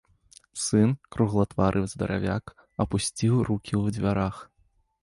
Сын, 0.61 0.89
круглатвары 1.15 1.79
здаравяк, 1.93 2.43
апусціў 2.87 3.35
рукі 3.53 3.73
ў 3.83 3.99
дзвярах. 4.01 4.35